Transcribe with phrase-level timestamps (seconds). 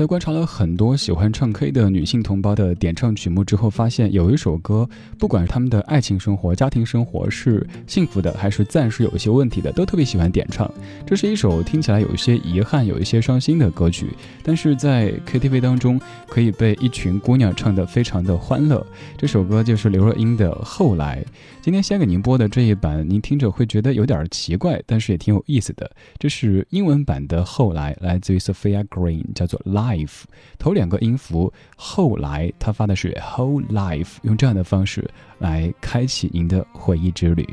[0.00, 4.88] 在观察了很多喜欢唱 K 的女性同胞的点唱曲目之后，发现有一首歌，
[5.18, 10.72] 不管是他们的爱情生活、家庭生活是幸福的，还是暂时有一些问题的，都特别喜欢点唱。
[11.06, 14.06] 这是一首听起来有一些遗憾、有一些伤心的歌曲，
[14.42, 18.82] 但是在 KTV 当中可以被一群姑娘唱得非常的欢乐。
[19.18, 21.22] 这首歌就是刘若英的《后来》。
[21.60, 25.90] 今天先给您播的这一版，您听着会觉得有点奇怪，但是也挺有意思的。
[26.18, 30.22] 这是英文版的《后来》，来自于 Sophia Green，叫做 Life。
[30.58, 37.46] 头两个音符后来，他发的是 Whole Life，用这样的方式来开启您的回忆之旅。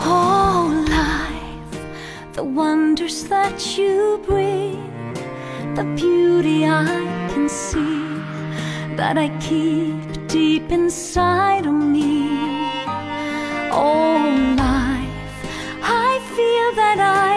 [0.00, 1.78] Whole life,
[2.34, 4.76] the wonders that you bring,
[5.74, 6.84] the beauty I
[7.32, 8.02] can see,
[8.96, 12.28] that I keep deep inside of me.
[13.70, 14.18] Oh,
[14.56, 15.04] life,
[15.82, 17.33] I feel that I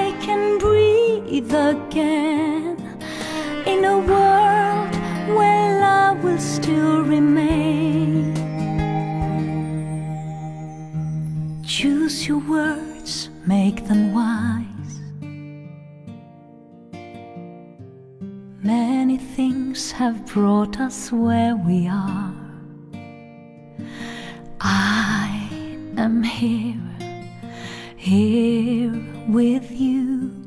[1.28, 2.78] breathe again
[3.66, 4.96] in a world
[5.38, 8.34] where love will still remain.
[11.66, 15.00] Choose your words, make them wise.
[18.64, 22.34] Many things have brought us where we are.
[24.62, 25.50] I
[25.98, 26.98] am here,
[27.98, 28.94] here
[29.28, 30.47] with you.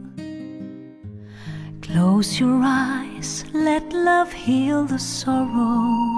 [1.93, 6.15] Close your eyes, let love heal the sorrow.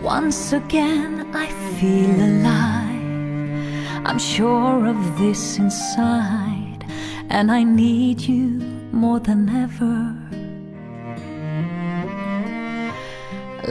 [0.00, 1.46] Once again, I
[1.80, 4.06] feel alive.
[4.06, 6.84] I'm sure of this inside,
[7.28, 8.60] and I need you
[8.92, 10.14] more than ever.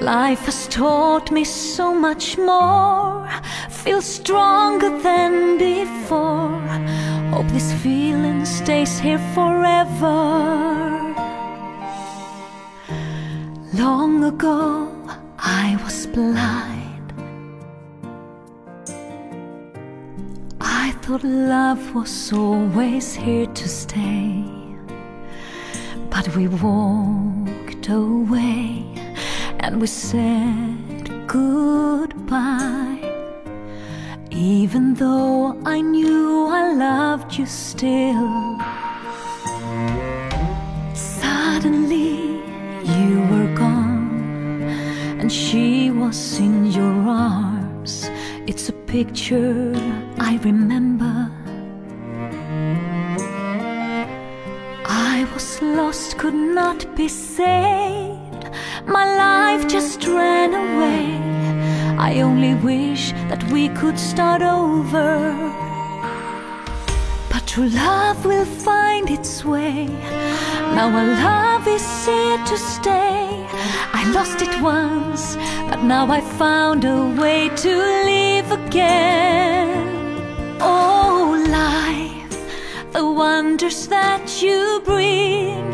[0.02, 3.30] Life has taught me so much more.
[3.70, 6.62] Feel stronger than before.
[7.58, 10.14] This feeling stays here forever.
[13.74, 14.88] Long ago,
[15.40, 17.14] I was blind.
[20.62, 24.46] I thought love was always here to stay.
[26.12, 28.86] But we walked away
[29.62, 32.97] and we said goodbye.
[34.40, 38.60] Even though I knew I loved you still,
[40.94, 42.38] suddenly
[42.84, 44.62] you were gone,
[45.20, 48.12] and she was in your arms.
[48.46, 49.74] It's a picture
[50.20, 51.32] I remember.
[54.86, 58.52] I was lost, could not be saved.
[58.86, 61.17] My life just ran away.
[61.98, 65.34] I only wish that we could start over.
[67.32, 69.88] But true love will find its way.
[70.76, 73.48] Now our love is here to stay.
[73.94, 75.36] I lost it once,
[75.70, 77.76] but now I found a way to
[78.12, 79.88] live again.
[80.62, 82.38] Oh, life,
[82.94, 85.72] the wonders that you bring,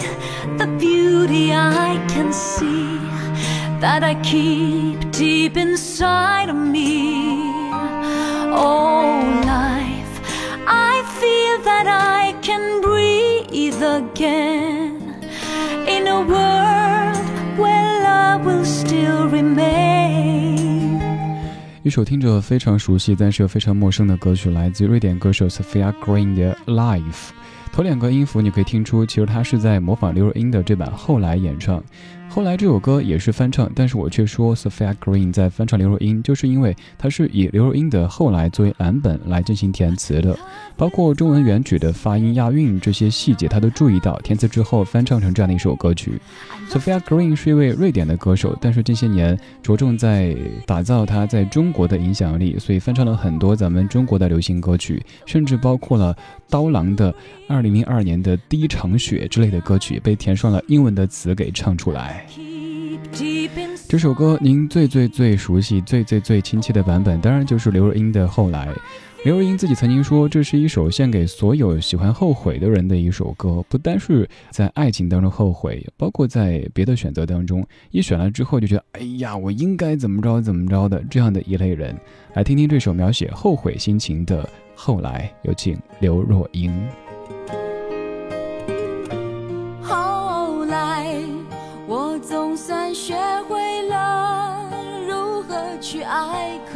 [0.57, 2.97] the beauty I can see,
[3.83, 7.51] that I keep deep inside of me.
[8.49, 10.21] Oh, life,
[10.65, 15.01] I feel that I can breathe again
[15.85, 17.17] in a world
[17.57, 21.01] where love will still remain.
[21.83, 27.01] 一首听着非常熟悉，但是又非常陌生的歌曲，来自瑞典歌手 Sophia Green 的《Life》。
[27.73, 31.83] 头两个音符你可以听出，其实它是在模仿刘若英的这版《后来》演唱。
[32.33, 40.35] 后来这首歌也是翻唱，但是我却说 Sophia Green 在翻唱刘若英，就是因为她是以刘若英的《后来》作为蓝本来进行填词的，
[40.75, 46.19] 包括中文原曲的发音押韵这些细节，她都注意到，填词之后翻唱成这样的一首歌曲。
[46.67, 56.17] Sophia Green 是一位瑞典的歌手，但是近些年着重在打造她在中国的影响力，所以翻唱了很多咱们中国的流行歌曲，甚至包括了
[56.49, 57.13] 刀郎的
[57.47, 62.22] 2002年的第一场雪之类的歌曲，被填上了英文的词给唱出来。
[63.87, 68.67] 这首歌您最最最熟悉、最最最亲切的版本，当然就是刘若英的《后来》。
[69.23, 81.95] 刘若英自己曾经说，这是一首献给所有喜欢后悔的人的一首歌，不单是在爱情当中后悔，包括在别的选择当中，一选了之后就觉得，哎呀，我应该怎么着怎么着的这样的一类人。
[82.33, 84.43] 来听听这首描写后悔心情的
[84.75, 86.73] 《后来》，有请刘若英。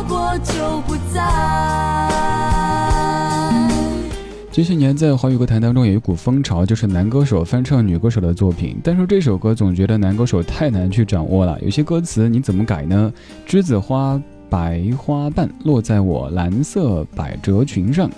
[0.00, 1.20] 过就不再。
[4.50, 8.78] 这些年在华语歌坛当中有一股风潮，就是男歌手翻唱女歌手的作品。
[8.84, 13.12] 但是这首歌总觉得男歌手太难去掌握了，有些歌词你怎么改呢？
[13.48, 18.10] 栀子花白花瓣落在我蓝色百褶裙上。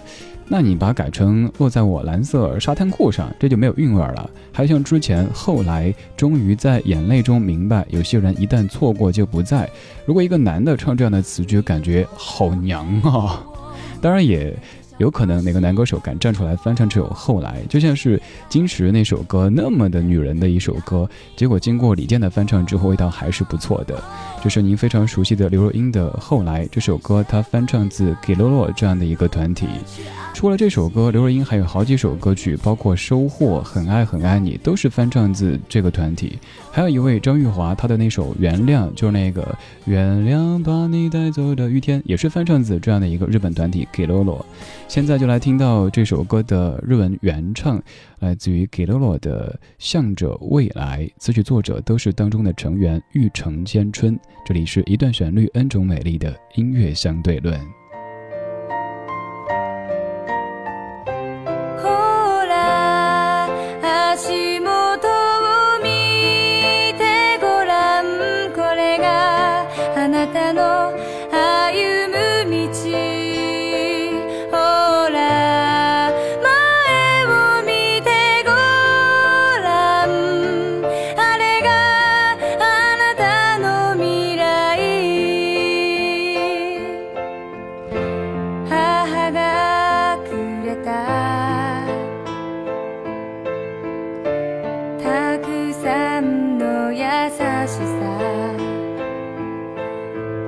[0.47, 4.31] 那你把改成落在我蓝色沙滩裤上，这就没有韵味了。
[4.53, 9.69] 还像之前后来，终于在眼泪中明白，有些人一旦错过就不在。
[10.05, 13.45] 如果一个男的唱这样的词，就感觉好娘啊！
[14.01, 14.57] 当然也。
[14.99, 24.01] 有可能哪个男歌手敢站出来翻唱这首《后来》，就像是金石那首歌那么的女人的一首歌，结果经过李健的翻唱之后，味道还是不错的。
[24.45, 29.67] 就是您非常熟悉的刘若英的《后来》这首歌，她翻唱自给洛洛这样的一个团体。
[30.35, 36.39] 除了这首歌，刘若英还有好几首歌曲，包括《收获》《很爱很爱你》，都是翻唱自这个团体。
[36.71, 39.43] 还有一位张玉华，她的那首《原谅》，就是那个
[39.87, 44.45] 《原谅把你带走的雨天》，也是翻唱自这样的一个日本团体给洛洛。
[44.89, 47.83] 现在就来听到这首歌的日文原唱，
[48.25, 54.19] 来自于给洛洛的《向着未来》，词曲作者都是当中的成员玉成千春。
[54.47, 57.84] 这里是一段旋律，n 种美丽的音乐相对论。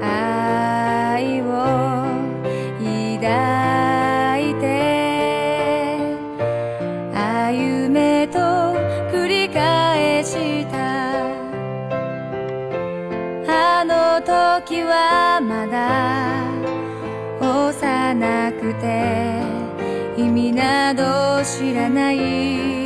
[0.02, 1.44] 愛を
[2.78, 4.66] 抱いて。
[7.14, 8.38] 歩めと
[9.10, 10.76] 繰り返した。
[13.48, 16.44] あの時はまだ。
[17.40, 19.40] 幼くて。
[20.18, 22.85] 意味など知らない。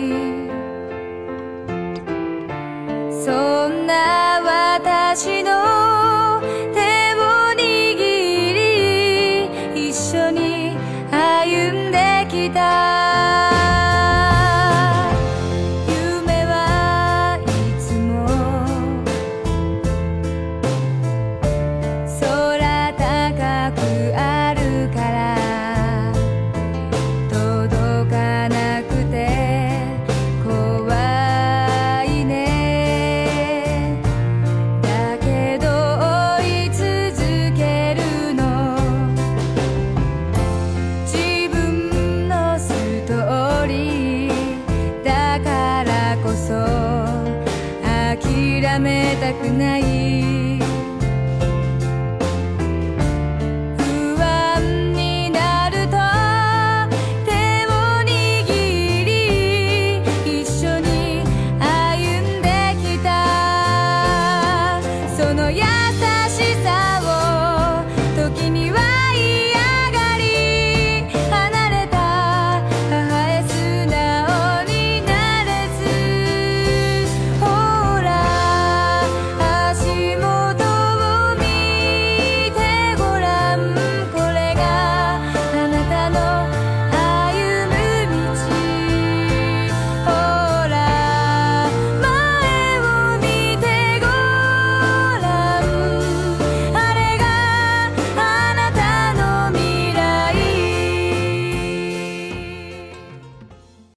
[49.35, 50.00] くない